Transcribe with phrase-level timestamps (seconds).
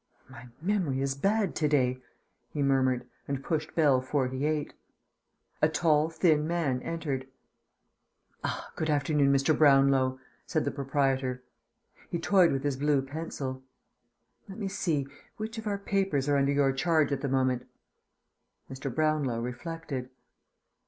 [0.27, 2.01] "My memory is bad to day,"
[2.49, 4.73] he murmured, and pushed bell "48."
[5.61, 7.27] A tall thin man entered.
[8.43, 9.55] "Ah, good afternoon, Mr.
[9.55, 11.43] Brownlow," said the Proprietor.
[12.09, 13.61] He toyed with his blue pencil.
[14.49, 15.05] "Let me see,
[15.37, 17.67] which of our papers are under your charge at the moment?"
[18.71, 18.91] Mr.
[18.91, 20.09] Brownlow reflected.